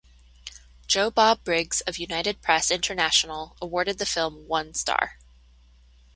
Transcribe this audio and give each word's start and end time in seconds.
Joe 0.87 1.11
Bob 1.11 1.43
Briggs 1.43 1.81
of 1.81 1.99
United 1.99 2.41
Press 2.41 2.71
International 2.71 3.55
awarded 3.61 3.99
the 3.99 4.05
film 4.07 4.47
one 4.47 4.73
star. 4.73 5.19